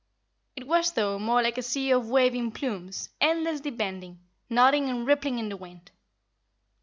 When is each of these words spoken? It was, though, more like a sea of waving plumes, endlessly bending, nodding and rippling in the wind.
It 0.55 0.65
was, 0.65 0.93
though, 0.93 1.19
more 1.19 1.43
like 1.43 1.59
a 1.59 1.61
sea 1.61 1.91
of 1.91 2.09
waving 2.09 2.53
plumes, 2.53 3.09
endlessly 3.21 3.69
bending, 3.69 4.17
nodding 4.49 4.89
and 4.89 5.05
rippling 5.05 5.37
in 5.37 5.49
the 5.49 5.55
wind. 5.57 5.91